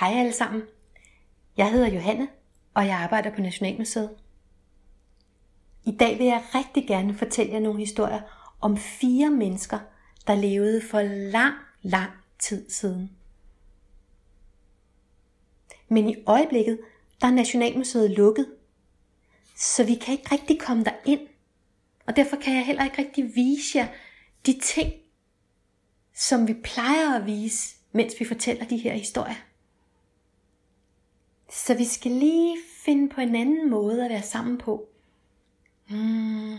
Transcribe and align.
Hej 0.00 0.12
alle 0.18 0.32
sammen. 0.32 0.62
Jeg 1.56 1.72
hedder 1.72 1.88
Johanne, 1.88 2.28
og 2.74 2.86
jeg 2.86 2.96
arbejder 2.96 3.34
på 3.34 3.40
Nationalmuseet. 3.40 4.10
I 5.84 5.96
dag 5.96 6.18
vil 6.18 6.26
jeg 6.26 6.44
rigtig 6.54 6.88
gerne 6.88 7.14
fortælle 7.14 7.52
jer 7.52 7.60
nogle 7.60 7.78
historier 7.78 8.20
om 8.60 8.76
fire 8.76 9.30
mennesker, 9.30 9.78
der 10.26 10.34
levede 10.34 10.82
for 10.90 11.02
lang, 11.30 11.54
lang 11.82 12.10
tid 12.38 12.70
siden. 12.70 13.10
Men 15.88 16.08
i 16.08 16.16
øjeblikket, 16.26 16.80
der 17.20 17.26
er 17.26 17.32
Nationalmuseet 17.32 18.10
lukket, 18.10 18.46
så 19.56 19.84
vi 19.84 19.94
kan 19.94 20.12
ikke 20.12 20.32
rigtig 20.32 20.60
komme 20.60 20.84
der 20.84 20.94
ind. 21.04 21.20
Og 22.06 22.16
derfor 22.16 22.36
kan 22.36 22.54
jeg 22.54 22.66
heller 22.66 22.84
ikke 22.84 22.98
rigtig 22.98 23.34
vise 23.34 23.78
jer 23.78 23.88
de 24.46 24.60
ting, 24.62 24.92
som 26.14 26.48
vi 26.48 26.54
plejer 26.54 27.16
at 27.16 27.26
vise, 27.26 27.76
mens 27.92 28.14
vi 28.20 28.24
fortæller 28.24 28.64
de 28.64 28.76
her 28.76 28.92
historier. 28.92 29.53
Så 31.54 31.74
vi 31.74 31.84
skal 31.84 32.12
lige 32.12 32.58
finde 32.84 33.08
på 33.08 33.20
en 33.20 33.36
anden 33.36 33.70
måde 33.70 34.04
at 34.04 34.10
være 34.10 34.22
sammen 34.22 34.58
på. 34.58 34.88
Hmm. 35.88 36.56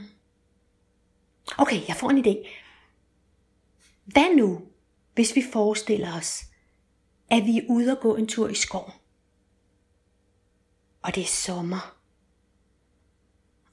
Okay, 1.57 1.87
jeg 1.87 1.95
får 1.95 2.09
en 2.09 2.25
idé. 2.25 2.47
Hvad 4.05 4.35
nu, 4.35 4.61
hvis 5.13 5.35
vi 5.35 5.43
forestiller 5.53 6.17
os, 6.17 6.43
at 7.29 7.45
vi 7.45 7.57
er 7.57 7.63
ude 7.69 7.91
og 7.91 7.99
gå 8.01 8.15
en 8.15 8.27
tur 8.27 8.47
i 8.47 8.55
skoven? 8.55 8.91
Og 11.01 11.15
det 11.15 11.23
er 11.23 11.27
sommer. 11.27 11.95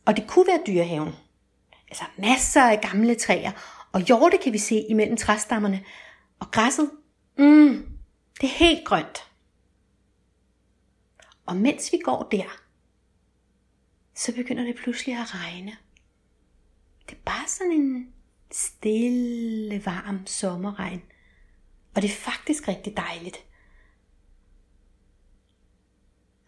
Og 0.05 0.17
det 0.17 0.29
kunne 0.29 0.47
være 0.47 0.63
dyrehaven. 0.67 1.13
Altså 1.89 2.05
masser 2.19 2.63
af 2.63 2.81
gamle 2.81 3.15
træer, 3.15 3.53
og 3.93 4.01
hjorte 4.01 4.39
kan 4.39 4.53
vi 4.53 4.59
se 4.59 4.87
imellem 4.89 5.17
træstammerne. 5.17 5.85
Og 6.39 6.51
græsset, 6.51 6.91
mm, 7.39 7.89
det 8.41 8.45
er 8.47 8.55
helt 8.55 8.87
grønt. 8.87 9.32
Og 11.53 11.59
mens 11.59 11.93
vi 11.93 11.99
går 12.05 12.29
der, 12.31 12.61
så 14.15 14.35
begynder 14.35 14.65
det 14.65 14.77
pludselig 14.77 15.15
at 15.19 15.35
regne. 15.35 15.77
Det 17.07 17.13
er 17.13 17.23
bare 17.25 17.49
sådan 17.49 17.73
en 17.73 18.13
stille, 18.53 19.87
varm 19.87 20.27
sommerregn. 20.27 21.03
Og 21.95 22.03
det 22.03 22.11
er 22.11 22.15
faktisk 22.15 22.69
rigtig 22.69 22.97
dejligt. 22.97 23.37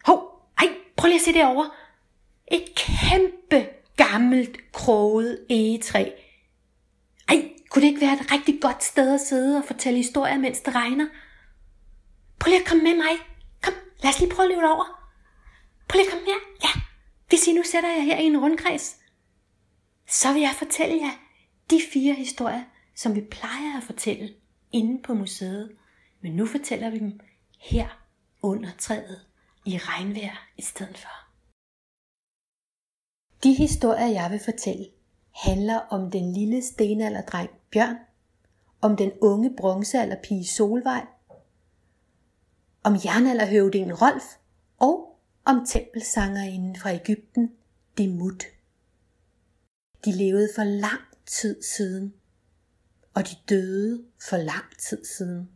Hov, 0.05 0.49
ej, 0.57 0.67
prøv 0.97 1.07
lige 1.07 1.19
at 1.19 1.25
se 1.25 1.33
derovre. 1.33 1.71
Et 2.47 2.65
kæmpe 2.75 3.69
gammelt 3.97 4.71
kroget 4.71 5.45
egetræ. 5.49 6.11
Ej, 7.29 7.49
kunne 7.69 7.81
det 7.81 7.87
ikke 7.87 8.01
være 8.01 8.13
et 8.13 8.31
rigtig 8.31 8.61
godt 8.61 8.83
sted 8.83 9.13
at 9.13 9.21
sidde 9.21 9.57
og 9.57 9.65
fortælle 9.65 9.97
historier, 9.97 10.37
mens 10.37 10.59
det 10.59 10.75
regner? 10.75 11.07
Prøv 12.39 12.49
lige 12.49 12.61
at 12.61 12.67
komme 12.67 12.83
med 12.83 12.95
mig. 12.95 13.34
Lad 14.03 14.09
os 14.13 14.19
lige 14.19 14.35
prøve 14.35 14.45
at 14.45 14.55
løbe 14.55 14.67
over. 14.67 14.85
Prøv 15.87 15.97
lige 15.97 16.07
at 16.07 16.11
komme 16.11 16.25
her. 16.25 16.39
Ja, 16.63 16.81
hvis 17.29 17.47
I 17.47 17.53
nu 17.53 17.63
sætter 17.63 17.89
jer 17.89 18.01
her 18.01 18.17
i 18.17 18.25
en 18.25 18.39
rundkreds, 18.39 18.97
så 20.07 20.33
vil 20.33 20.41
jeg 20.41 20.55
fortælle 20.57 20.95
jer 20.95 21.11
de 21.69 21.81
fire 21.93 22.13
historier, 22.13 22.63
som 22.95 23.15
vi 23.15 23.21
plejer 23.21 23.77
at 23.77 23.83
fortælle 23.83 24.33
inde 24.71 25.01
på 25.03 25.13
museet. 25.13 25.75
Men 26.21 26.31
nu 26.31 26.45
fortæller 26.45 26.89
vi 26.89 26.99
dem 26.99 27.19
her 27.59 27.87
under 28.41 28.71
træet 28.77 29.25
i 29.65 29.77
regnvejr 29.77 30.49
i 30.57 30.61
stedet 30.61 30.97
for. 30.97 31.09
De 33.43 33.53
historier, 33.53 34.07
jeg 34.07 34.31
vil 34.31 34.39
fortælle, 34.45 34.85
handler 35.31 35.79
om 35.79 36.11
den 36.11 36.33
lille 36.33 36.61
stenalderdreng 36.61 37.49
Bjørn, 37.71 37.95
om 38.81 38.97
den 38.97 39.11
unge 39.21 39.55
bronzealderpige 39.57 40.47
Solvej, 40.47 41.05
om 42.85 42.93
jernalderhøvdingen 43.05 43.93
Rolf 43.93 44.23
og 44.77 45.19
om 45.45 45.65
tempelsangerinden 45.65 46.75
fra 46.75 46.93
Ægypten, 46.93 47.51
Demut. 47.97 48.43
De 50.05 50.11
levede 50.11 50.49
for 50.55 50.63
lang 50.63 51.01
tid 51.25 51.63
siden, 51.63 52.13
og 53.13 53.23
de 53.27 53.35
døde 53.49 54.05
for 54.29 54.37
lang 54.37 54.77
tid 54.79 55.05
siden. 55.05 55.49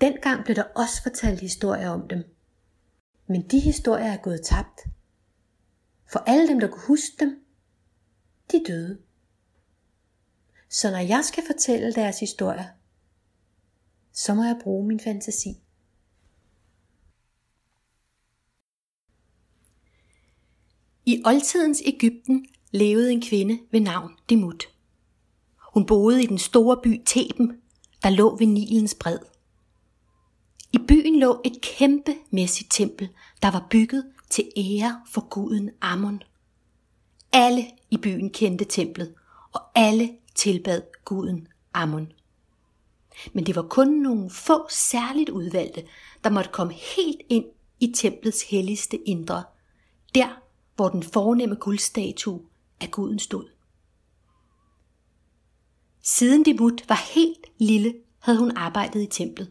Dengang 0.00 0.44
blev 0.44 0.56
der 0.56 0.62
også 0.62 1.02
fortalt 1.02 1.40
historier 1.40 1.88
om 1.88 2.08
dem, 2.08 2.24
men 3.26 3.48
de 3.48 3.60
historier 3.60 4.12
er 4.12 4.22
gået 4.22 4.42
tabt. 4.44 4.80
For 6.12 6.18
alle 6.18 6.48
dem, 6.48 6.60
der 6.60 6.68
kunne 6.68 6.86
huske 6.86 7.16
dem, 7.20 7.44
de 8.52 8.64
døde. 8.66 8.98
Så 10.68 10.90
når 10.90 10.98
jeg 10.98 11.24
skal 11.24 11.44
fortælle 11.46 11.92
deres 11.92 12.20
historier, 12.20 12.68
så 14.14 14.34
må 14.34 14.44
jeg 14.44 14.60
bruge 14.62 14.86
min 14.86 15.00
fantasi. 15.00 15.48
I 21.06 21.22
oldtidens 21.24 21.82
Ægypten 21.86 22.46
levede 22.70 23.12
en 23.12 23.22
kvinde 23.22 23.58
ved 23.70 23.80
navn 23.80 24.12
Demut. 24.28 24.64
Hun 25.74 25.86
boede 25.86 26.22
i 26.22 26.26
den 26.26 26.38
store 26.38 26.80
by 26.82 27.02
Theben, 27.06 27.60
der 28.02 28.10
lå 28.10 28.36
ved 28.36 28.46
Nilens 28.46 28.94
bred. 28.94 29.18
I 30.72 30.78
byen 30.88 31.18
lå 31.18 31.40
et 31.44 31.60
kæmpemæssigt 31.62 32.72
tempel, 32.72 33.08
der 33.42 33.50
var 33.50 33.66
bygget 33.70 34.12
til 34.30 34.52
ære 34.56 35.02
for 35.12 35.28
guden 35.28 35.70
Ammon. 35.80 36.22
Alle 37.32 37.66
i 37.90 37.96
byen 37.96 38.30
kendte 38.30 38.64
templet, 38.64 39.14
og 39.52 39.60
alle 39.74 40.16
tilbad 40.34 40.82
guden 41.04 41.48
Ammon. 41.74 42.12
Men 43.32 43.46
det 43.46 43.56
var 43.56 43.62
kun 43.62 43.88
nogle 43.88 44.30
få 44.30 44.66
særligt 44.70 45.30
udvalgte, 45.30 45.84
der 46.24 46.30
måtte 46.30 46.50
komme 46.50 46.72
helt 46.72 47.20
ind 47.28 47.44
i 47.80 47.92
templets 47.96 48.42
helligste 48.42 48.96
indre, 48.96 49.44
der 50.14 50.28
hvor 50.76 50.88
den 50.88 51.02
fornemme 51.02 51.54
guldstatue 51.54 52.40
af 52.80 52.90
guden 52.90 53.18
stod. 53.18 53.48
Siden 56.02 56.44
Demut 56.44 56.88
var 56.88 57.12
helt 57.14 57.46
lille, 57.58 57.94
havde 58.18 58.38
hun 58.38 58.56
arbejdet 58.56 59.02
i 59.02 59.06
templet. 59.06 59.50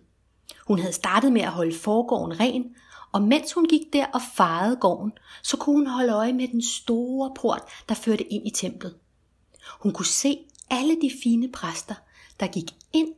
Hun 0.68 0.80
havde 0.80 0.94
startet 0.94 1.34
med 1.34 1.42
at 1.42 1.52
holde 1.52 1.76
forgården 1.76 2.40
ren, 2.40 2.76
og 3.12 3.22
mens 3.22 3.54
hun 3.54 3.66
gik 3.66 3.82
der 3.94 4.06
og 4.06 4.22
farede 4.36 4.76
gården, 4.76 5.12
så 5.44 5.58
kunne 5.58 5.76
hun 5.76 5.88
holde 5.88 6.14
øje 6.14 6.34
med 6.34 6.48
den 6.48 6.62
store 6.62 7.34
port, 7.36 7.62
der 7.90 7.96
førte 7.96 8.24
ind 8.24 8.48
i 8.48 8.50
templet. 8.50 8.96
Hun 9.82 9.94
kunne 9.94 10.06
se 10.06 10.38
alle 10.70 11.02
de 11.02 11.12
fine 11.24 11.52
præster, 11.52 11.96
der 12.40 12.48
gik 12.48 12.72
ind 12.94 13.14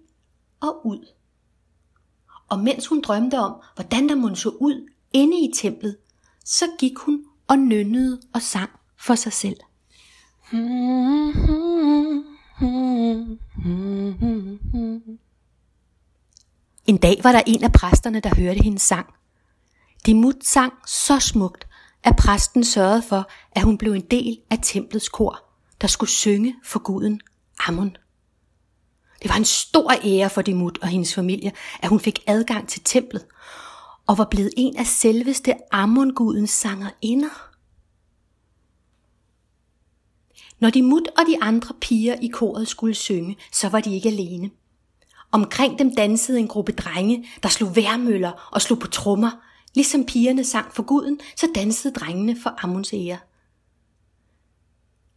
og 0.61 0.87
ud. 0.87 1.07
Og 2.49 2.59
mens 2.59 2.87
hun 2.87 3.01
drømte 3.01 3.39
om, 3.39 3.61
hvordan 3.75 4.09
der 4.09 4.15
måtte 4.15 4.35
så 4.35 4.49
ud 4.49 4.89
inde 5.13 5.37
i 5.37 5.51
templet, 5.55 5.97
så 6.45 6.65
gik 6.79 6.97
hun 6.97 7.25
og 7.47 7.57
nynnede 7.57 8.21
og 8.33 8.41
sang 8.41 8.69
for 8.97 9.15
sig 9.15 9.33
selv. 9.33 9.57
En 16.85 16.97
dag 16.97 17.19
var 17.23 17.31
der 17.31 17.41
en 17.47 17.63
af 17.63 17.71
præsterne, 17.71 18.19
der 18.19 18.35
hørte 18.35 18.63
hendes 18.63 18.81
sang. 18.81 19.13
Dimut 20.05 20.35
sang 20.43 20.73
så 20.87 21.19
smukt, 21.19 21.67
at 22.03 22.15
præsten 22.15 22.63
sørgede 22.63 23.01
for, 23.01 23.29
at 23.51 23.63
hun 23.63 23.77
blev 23.77 23.91
en 23.91 24.05
del 24.11 24.39
af 24.49 24.59
templets 24.61 25.09
kor, 25.09 25.43
der 25.81 25.87
skulle 25.87 26.09
synge 26.09 26.55
for 26.63 26.79
guden 26.79 27.21
Amun. 27.67 27.97
Det 29.25 29.29
var 29.29 29.37
en 29.37 29.45
stor 29.45 29.93
ære 30.03 30.29
for 30.29 30.41
Dimut 30.41 30.77
og 30.81 30.87
hendes 30.87 31.13
familie, 31.13 31.51
at 31.79 31.89
hun 31.89 31.99
fik 31.99 32.23
adgang 32.27 32.69
til 32.69 32.81
templet, 32.85 33.25
og 34.07 34.17
var 34.17 34.25
blevet 34.25 34.53
en 34.57 34.77
af 34.77 34.85
selveste 34.85 35.53
Ammon-gudens 35.71 36.49
sangerinder. 36.49 37.51
Når 40.59 40.69
de 40.69 40.81
mut 40.81 41.07
og 41.17 41.23
de 41.27 41.37
andre 41.41 41.75
piger 41.81 42.15
i 42.21 42.27
koret 42.27 42.67
skulle 42.67 42.95
synge, 42.95 43.37
så 43.51 43.69
var 43.69 43.79
de 43.79 43.95
ikke 43.95 44.09
alene. 44.09 44.51
Omkring 45.31 45.79
dem 45.79 45.95
dansede 45.95 46.39
en 46.39 46.47
gruppe 46.47 46.71
drenge, 46.71 47.27
der 47.43 47.49
slog 47.49 47.75
værmøller 47.75 48.49
og 48.51 48.61
slog 48.61 48.79
på 48.79 48.87
trommer. 48.87 49.31
Ligesom 49.75 50.05
pigerne 50.05 50.43
sang 50.43 50.73
for 50.73 50.83
guden, 50.83 51.19
så 51.35 51.47
dansede 51.55 51.93
drengene 51.93 52.37
for 52.43 52.63
Ammons 52.63 52.93
ære. 52.93 53.17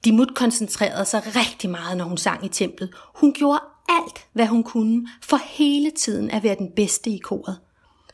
Dimut 0.05 0.35
koncentrerede 0.35 1.05
sig 1.05 1.23
rigtig 1.27 1.71
meget, 1.71 1.97
når 1.97 2.05
hun 2.05 2.19
sang 2.19 2.45
i 2.45 2.49
templet. 2.49 2.95
Hun 3.15 3.33
gjorde 3.33 3.61
alt, 3.89 4.27
hvad 4.33 4.47
hun 4.47 4.63
kunne, 4.63 5.09
for 5.23 5.37
hele 5.37 5.91
tiden 5.91 6.31
at 6.31 6.43
være 6.43 6.55
den 6.55 6.73
bedste 6.77 7.11
i 7.11 7.19
koret. 7.19 7.61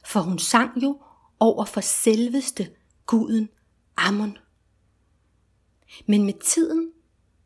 For 0.06 0.20
hun 0.20 0.38
sang 0.38 0.82
jo 0.82 1.00
over 1.40 1.64
for 1.64 1.80
selveste 1.80 2.68
guden 3.06 3.48
Ammon. 3.96 4.38
Men 6.06 6.24
med 6.24 6.34
tiden 6.44 6.90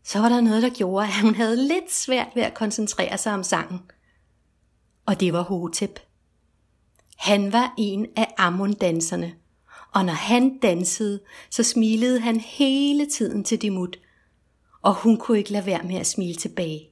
så 0.04 0.18
var 0.18 0.28
der 0.28 0.40
noget, 0.40 0.62
der 0.62 0.70
gjorde, 0.70 1.06
at 1.06 1.20
hun 1.22 1.34
havde 1.34 1.56
lidt 1.56 1.92
svært 1.92 2.28
ved 2.34 2.42
at 2.42 2.54
koncentrere 2.54 3.18
sig 3.18 3.34
om 3.34 3.42
sangen. 3.42 3.80
Og 5.06 5.20
det 5.20 5.32
var 5.32 5.42
Hotep. 5.42 6.00
Han 7.16 7.52
var 7.52 7.74
en 7.78 8.06
af 8.16 8.34
Ammon-danserne, 8.38 9.34
og 9.94 10.04
når 10.04 10.12
han 10.12 10.58
dansede, 10.58 11.20
så 11.50 11.62
smilede 11.62 12.20
han 12.20 12.40
hele 12.40 13.06
tiden 13.06 13.44
til 13.44 13.62
Dimut, 13.62 13.98
og 14.82 14.94
hun 14.94 15.16
kunne 15.16 15.38
ikke 15.38 15.52
lade 15.52 15.66
være 15.66 15.82
med 15.82 15.96
at 15.96 16.06
smile 16.06 16.34
tilbage. 16.34 16.87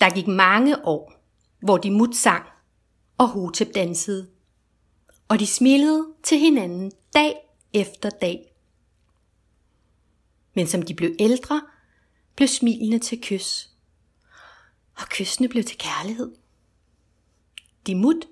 Der 0.00 0.14
gik 0.14 0.26
mange 0.26 0.84
år, 0.84 1.12
hvor 1.62 1.78
de 1.78 1.90
mut 1.90 2.16
sang 2.16 2.46
og 3.18 3.28
Hotep 3.28 3.74
dansede. 3.74 4.30
Og 5.28 5.38
de 5.40 5.46
smilede 5.46 6.06
til 6.22 6.38
hinanden 6.38 6.92
dag 7.14 7.34
efter 7.72 8.10
dag. 8.10 8.54
Men 10.54 10.66
som 10.66 10.82
de 10.82 10.94
blev 10.94 11.16
ældre, 11.18 11.62
blev 12.36 12.48
smilene 12.48 12.98
til 12.98 13.20
kys. 13.20 13.70
Og 14.96 15.06
kyssene 15.08 15.48
blev 15.48 15.64
til 15.64 15.78
kærlighed. 15.78 16.34
De 17.86 17.94
mut 17.94 18.28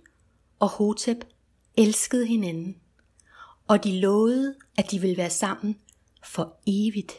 og 0.58 0.68
Hotep 0.68 1.24
elskede 1.76 2.26
hinanden, 2.26 2.76
og 3.68 3.84
de 3.84 4.00
lovede, 4.00 4.54
at 4.76 4.90
de 4.90 5.00
ville 5.00 5.16
være 5.16 5.30
sammen 5.30 5.78
for 6.24 6.60
evigt. 6.66 7.12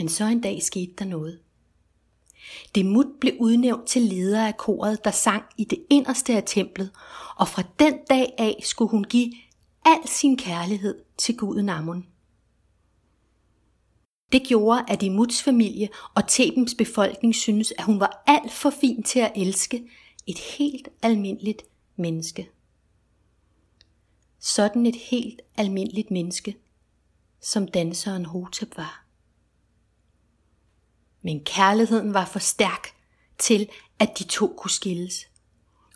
Men 0.00 0.08
så 0.08 0.24
en 0.24 0.40
dag 0.40 0.62
skete 0.62 0.92
der 0.98 1.04
noget. 1.04 1.40
Demut 2.74 3.06
blev 3.20 3.34
udnævnt 3.40 3.88
til 3.88 4.02
leder 4.02 4.46
af 4.46 4.56
koret, 4.56 5.04
der 5.04 5.10
sang 5.10 5.44
i 5.58 5.64
det 5.64 5.78
inderste 5.90 6.36
af 6.36 6.42
templet, 6.46 6.90
og 7.36 7.48
fra 7.48 7.62
den 7.78 7.94
dag 8.10 8.34
af 8.38 8.60
skulle 8.64 8.90
hun 8.90 9.04
give 9.04 9.32
al 9.84 10.08
sin 10.08 10.36
kærlighed 10.36 11.02
til 11.18 11.36
guden 11.36 11.68
Amun. 11.68 12.06
Det 14.32 14.42
gjorde, 14.46 14.84
at 14.88 15.00
Demuts 15.00 15.42
familie 15.42 15.88
og 16.14 16.28
Thebens 16.28 16.74
befolkning 16.78 17.34
syntes, 17.34 17.72
at 17.78 17.84
hun 17.84 18.00
var 18.00 18.22
alt 18.26 18.52
for 18.52 18.70
fin 18.70 19.02
til 19.02 19.20
at 19.20 19.32
elske 19.36 19.90
et 20.26 20.38
helt 20.38 20.88
almindeligt 21.02 21.62
menneske. 21.96 22.50
Sådan 24.38 24.86
et 24.86 24.96
helt 24.96 25.40
almindeligt 25.56 26.10
menneske, 26.10 26.56
som 27.40 27.68
danseren 27.68 28.24
Hotep 28.24 28.76
var. 28.76 29.09
Men 31.22 31.44
kærligheden 31.44 32.14
var 32.14 32.24
for 32.24 32.38
stærk 32.38 32.94
til, 33.38 33.68
at 33.98 34.18
de 34.18 34.24
to 34.24 34.54
kunne 34.56 34.70
skilles, 34.70 35.26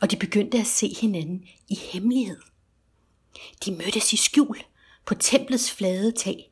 og 0.00 0.10
de 0.10 0.16
begyndte 0.16 0.58
at 0.58 0.66
se 0.66 0.94
hinanden 1.00 1.44
i 1.68 1.74
hemmelighed. 1.74 2.40
De 3.64 3.72
mødtes 3.72 4.12
i 4.12 4.16
skjul 4.16 4.58
på 5.06 5.14
templets 5.14 5.72
flade 5.72 6.12
tag. 6.12 6.50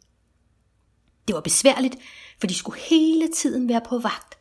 Det 1.29 1.35
var 1.35 1.41
besværligt, 1.41 1.97
for 2.41 2.47
de 2.47 2.55
skulle 2.55 2.81
hele 2.81 3.29
tiden 3.33 3.69
være 3.69 3.83
på 3.89 3.99
vagt 3.99 4.39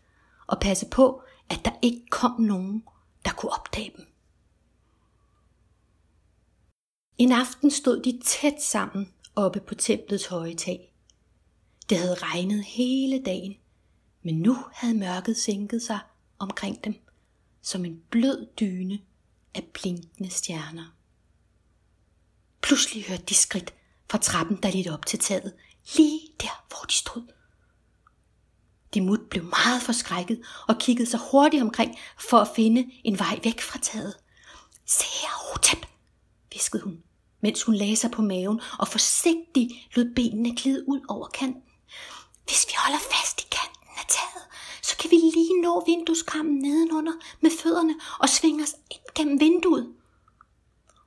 og 0.48 0.60
passe 0.60 0.86
på, 0.86 1.24
at 1.50 1.60
der 1.66 1.72
ikke 1.82 2.06
kom 2.10 2.42
nogen, 2.42 2.84
der 3.26 3.32
kunne 3.32 3.52
opdage 3.52 3.92
dem. 3.98 4.06
En 7.18 7.32
aften 7.32 7.72
stod 7.72 8.04
de 8.04 8.20
tæt 8.26 8.62
sammen 8.62 9.14
oppe 9.36 9.60
på 9.60 9.76
templets 9.76 10.26
høje 10.26 10.56
tag. 10.56 10.94
Det 11.90 11.98
havde 11.98 12.16
regnet 12.16 12.64
hele 12.64 13.24
dagen, 13.24 13.56
men 14.24 14.36
nu 14.36 14.58
havde 14.74 14.94
mørket 14.94 15.38
sænket 15.38 15.82
sig 15.82 16.00
omkring 16.40 16.84
dem 16.84 16.96
som 17.62 17.86
en 17.86 18.02
blød 18.10 18.48
dyne 18.60 19.00
af 19.56 19.64
blinkende 19.74 20.30
stjerner. 20.30 20.96
Pludselig 22.62 23.06
hørte 23.06 23.24
de 23.24 23.36
skridt 23.36 23.74
fra 24.12 24.18
trappen, 24.18 24.58
der 24.64 24.72
lidt 24.72 24.88
op 24.88 25.06
til 25.06 25.20
taget, 25.20 25.54
lige 25.96 26.20
der, 26.42 26.66
hvor 26.68 26.86
de 26.88 26.94
stod. 26.94 27.34
Dimut 28.94 29.30
blev 29.30 29.44
meget 29.44 29.82
forskrækket 29.82 30.42
og 30.68 30.78
kiggede 30.80 31.10
sig 31.10 31.20
hurtigt 31.32 31.64
omkring 31.64 31.98
for 32.30 32.38
at 32.38 32.50
finde 32.56 32.92
en 33.04 33.20
vej 33.20 33.40
væk 33.44 33.62
fra 33.62 33.80
taget. 33.80 34.16
Se 34.86 35.04
her, 35.22 35.52
Hotep, 35.52 35.86
viskede 36.54 36.84
hun, 36.84 37.04
mens 37.42 37.64
hun 37.64 37.76
lagde 37.76 37.96
sig 37.96 38.12
på 38.12 38.22
maven 38.22 38.62
og 38.80 38.88
forsigtigt 38.88 39.74
lod 39.96 40.14
benene 40.16 40.56
glide 40.56 40.84
ud 40.88 41.00
over 41.08 41.28
kanten. 41.28 41.64
Hvis 42.46 42.66
vi 42.68 42.74
holder 42.78 43.00
fast 43.12 43.42
i 43.42 43.48
kanten 43.52 43.71
af 44.02 44.06
taget, 44.08 44.46
så 44.82 44.98
kan 44.98 45.12
vi 45.12 45.16
lige 45.16 45.62
nå 45.62 45.84
vindueskammen 45.86 46.58
nedenunder 46.58 47.14
med 47.42 47.52
fødderne 47.62 47.96
og 48.20 48.30
svinge 48.30 48.64
os 48.64 48.76
ind 48.92 49.02
gennem 49.16 49.40
vinduet. 49.40 49.84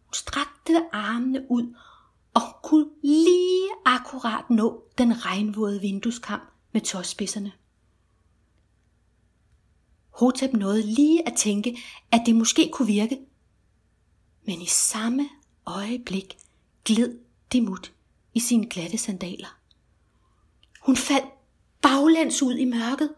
Hun 0.04 0.14
strakte 0.14 0.88
armene 0.92 1.46
ud, 1.50 1.74
og 2.34 2.40
hun 2.40 2.54
kunne 2.62 2.90
lige 3.02 3.68
akkurat 3.84 4.50
nå 4.50 4.82
den 4.98 5.24
regnvåde 5.26 5.80
vindueskam 5.80 6.40
med 6.72 6.80
tåspidserne. 6.80 7.52
Hotep 10.10 10.52
nåede 10.52 10.82
lige 10.82 11.28
at 11.28 11.34
tænke, 11.36 11.78
at 12.10 12.22
det 12.26 12.36
måske 12.36 12.70
kunne 12.72 12.86
virke. 12.86 13.18
Men 14.46 14.62
i 14.62 14.66
samme 14.66 15.28
øjeblik 15.66 16.36
gled 16.84 17.18
Demut 17.52 17.92
i 18.34 18.40
sine 18.40 18.66
glatte 18.66 18.98
sandaler. 18.98 19.58
Hun 20.80 20.96
faldt 20.96 21.26
baglæns 21.84 22.42
ud 22.42 22.54
i 22.54 22.64
mørket, 22.64 23.14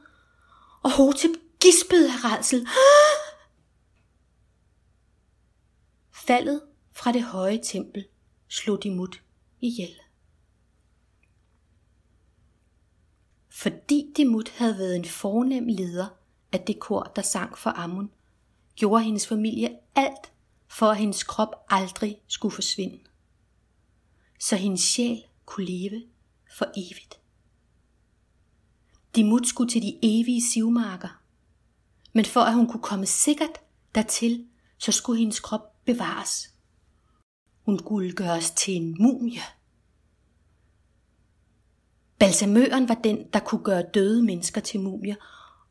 og 0.82 0.92
Hotep 0.92 1.30
gispede 1.60 2.08
af 2.12 2.24
redsel. 2.24 2.60
Ah! 2.60 3.36
Faldet 6.10 6.62
fra 6.92 7.12
det 7.12 7.22
høje 7.22 7.60
tempel 7.64 8.06
slog 8.48 8.82
Demut 8.82 9.22
ihjel. 9.60 9.94
Fordi 13.48 14.12
Demut 14.16 14.48
havde 14.48 14.78
været 14.78 14.96
en 14.96 15.04
fornem 15.04 15.66
leder 15.66 16.06
af 16.52 16.60
det 16.60 16.80
kor, 16.80 17.02
der 17.16 17.22
sang 17.22 17.58
for 17.58 17.70
Amun, 17.70 18.10
gjorde 18.74 19.04
hendes 19.04 19.26
familie 19.26 19.78
alt 19.94 20.32
for 20.68 20.86
at 20.86 20.96
hendes 20.96 21.22
krop 21.22 21.54
aldrig 21.68 22.20
skulle 22.28 22.54
forsvinde. 22.54 22.98
Så 24.40 24.56
hendes 24.56 24.80
sjæl 24.80 25.24
kunne 25.44 25.66
leve 25.66 26.02
for 26.58 26.66
evigt. 26.76 27.20
Dimut 29.16 29.46
skulle 29.46 29.70
til 29.70 29.82
de 29.82 29.98
evige 30.02 30.42
sivmarker. 30.52 31.22
Men 32.12 32.24
for 32.24 32.40
at 32.40 32.54
hun 32.54 32.68
kunne 32.68 32.82
komme 32.82 33.06
sikkert 33.06 33.60
dertil, 33.94 34.46
så 34.78 34.92
skulle 34.92 35.18
hendes 35.18 35.40
krop 35.40 35.84
bevares. 35.84 36.50
Hun 37.64 37.78
skulle 37.78 38.12
gøres 38.12 38.50
til 38.50 38.74
en 38.74 38.96
mumie. 39.00 39.40
Balsamøren 42.18 42.88
var 42.88 42.94
den, 42.94 43.26
der 43.32 43.40
kunne 43.40 43.64
gøre 43.64 43.84
døde 43.94 44.22
mennesker 44.22 44.60
til 44.60 44.80
mumier, 44.80 45.16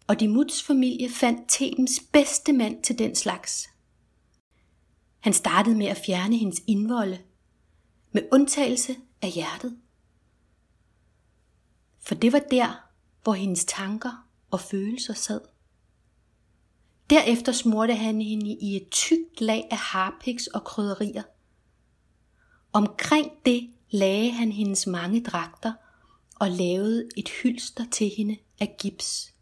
og 0.07 0.19
Dimuts 0.19 0.63
familie 0.63 1.09
fandt 1.09 1.49
Thebens 1.49 2.01
bedste 2.13 2.53
mand 2.53 2.83
til 2.83 2.99
den 2.99 3.15
slags. 3.15 3.69
Han 5.19 5.33
startede 5.33 5.75
med 5.75 5.85
at 5.85 6.01
fjerne 6.05 6.37
hendes 6.37 6.61
indvolde, 6.67 7.21
med 8.11 8.23
undtagelse 8.31 8.95
af 9.21 9.31
hjertet. 9.31 9.77
For 11.99 12.15
det 12.15 12.33
var 12.33 12.39
der, 12.39 12.84
hvor 13.25 13.33
hendes 13.33 13.65
tanker 13.65 14.27
og 14.51 14.59
følelser 14.59 15.13
sad. 15.13 15.41
Derefter 17.09 17.51
smurte 17.51 17.95
han 17.95 18.21
hende 18.21 18.51
i 18.51 18.75
et 18.75 18.89
tykt 18.91 19.41
lag 19.41 19.67
af 19.71 19.77
harpiks 19.77 20.47
og 20.47 20.63
krydderier. 20.63 21.23
Omkring 22.73 23.31
det 23.45 23.69
lagde 23.89 24.31
han 24.31 24.51
hendes 24.51 24.87
mange 24.87 25.23
dragter 25.23 25.73
og 26.35 26.49
lavede 26.49 27.09
et 27.17 27.29
hylster 27.29 27.85
til 27.91 28.11
hende 28.17 28.37
af 28.59 28.75
gips. 28.79 29.33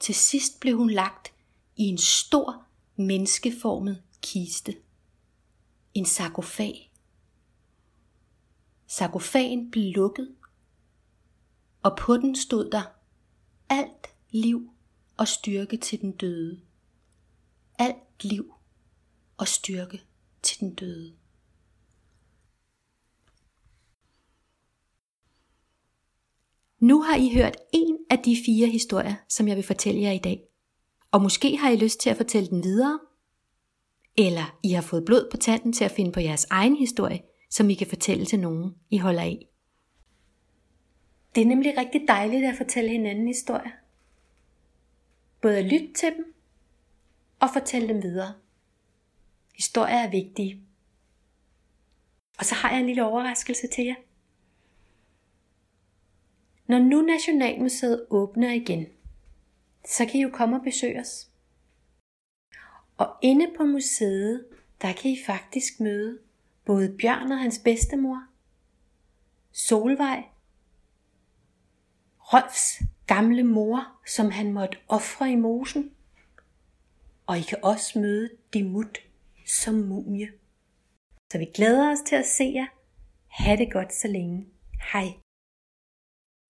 Til 0.00 0.14
sidst 0.14 0.60
blev 0.60 0.76
hun 0.76 0.90
lagt 0.90 1.32
i 1.76 1.82
en 1.82 1.98
stor 1.98 2.64
menneskeformet 2.96 4.02
kiste. 4.22 4.76
En 5.94 6.04
sarkofag. 6.04 6.92
Sarkofagen 8.86 9.70
blev 9.70 9.92
lukket, 9.94 10.35
og 11.86 11.96
på 11.96 12.16
den 12.16 12.36
stod 12.36 12.70
der 12.70 12.82
alt 13.68 14.06
liv 14.30 14.70
og 15.16 15.28
styrke 15.28 15.76
til 15.76 16.00
den 16.00 16.12
døde. 16.12 16.60
Alt 17.78 18.24
liv 18.24 18.54
og 19.36 19.48
styrke 19.48 20.02
til 20.42 20.60
den 20.60 20.74
døde. 20.74 21.16
Nu 26.80 27.02
har 27.02 27.16
I 27.16 27.34
hørt 27.34 27.56
en 27.72 27.98
af 28.10 28.18
de 28.18 28.36
fire 28.46 28.66
historier, 28.66 29.14
som 29.28 29.48
jeg 29.48 29.56
vil 29.56 29.64
fortælle 29.64 30.00
jer 30.00 30.12
i 30.12 30.18
dag. 30.18 30.48
Og 31.10 31.22
måske 31.22 31.56
har 31.56 31.70
I 31.70 31.76
lyst 31.76 32.00
til 32.00 32.10
at 32.10 32.16
fortælle 32.16 32.48
den 32.48 32.64
videre, 32.64 33.00
eller 34.18 34.58
I 34.62 34.70
har 34.70 34.82
fået 34.82 35.04
blod 35.04 35.28
på 35.30 35.36
tanden 35.36 35.72
til 35.72 35.84
at 35.84 35.90
finde 35.90 36.12
på 36.12 36.20
jeres 36.20 36.46
egen 36.50 36.76
historie, 36.76 37.22
som 37.50 37.70
I 37.70 37.74
kan 37.74 37.86
fortælle 37.86 38.26
til 38.26 38.40
nogen, 38.40 38.74
I 38.90 38.98
holder 38.98 39.22
af. 39.22 39.48
Det 41.36 41.42
er 41.42 41.46
nemlig 41.46 41.78
rigtig 41.78 42.04
dejligt 42.08 42.44
at 42.44 42.56
fortælle 42.56 42.90
hinanden 42.90 43.26
historier. 43.26 43.70
Både 45.40 45.58
at 45.58 45.64
lytte 45.64 45.92
til 45.92 46.14
dem 46.16 46.34
og 47.40 47.48
fortælle 47.52 47.88
dem 47.88 48.02
videre. 48.02 48.34
Historier 49.54 49.96
er 49.96 50.10
vigtige. 50.10 50.62
Og 52.38 52.44
så 52.44 52.54
har 52.54 52.70
jeg 52.70 52.80
en 52.80 52.86
lille 52.86 53.04
overraskelse 53.04 53.68
til 53.68 53.84
jer. 53.84 53.94
Når 56.66 56.78
nu 56.78 57.02
Nationalmuseet 57.02 58.06
åbner 58.10 58.52
igen, 58.52 58.86
så 59.84 60.06
kan 60.06 60.14
I 60.14 60.22
jo 60.22 60.30
komme 60.32 60.56
og 60.56 60.62
besøge 60.62 61.00
os. 61.00 61.30
Og 62.96 63.16
inde 63.22 63.52
på 63.56 63.64
museet, 63.64 64.46
der 64.82 64.92
kan 64.92 65.10
I 65.10 65.18
faktisk 65.26 65.80
møde 65.80 66.18
både 66.64 66.96
Bjørn 67.00 67.32
og 67.32 67.38
hans 67.38 67.58
bedstemor, 67.58 68.26
Solvej, 69.52 70.24
Rolfs 72.32 72.82
gamle 73.06 73.44
mor, 73.44 73.86
som 74.06 74.30
han 74.30 74.52
måtte 74.52 74.78
ofre 74.88 75.32
i 75.32 75.36
mosen. 75.36 75.90
Og 77.26 77.38
I 77.38 77.42
kan 77.42 77.58
også 77.62 77.98
møde 77.98 78.30
Dimut 78.54 78.98
som 79.46 79.74
mumie. 79.74 80.28
Så 81.32 81.38
vi 81.38 81.44
glæder 81.54 81.92
os 81.92 81.98
til 82.06 82.16
at 82.16 82.26
se 82.26 82.52
jer. 82.54 82.66
Ha' 83.28 83.56
det 83.56 83.72
godt 83.72 83.94
så 83.94 84.08
længe. 84.08 84.46
Hej. 84.92 85.25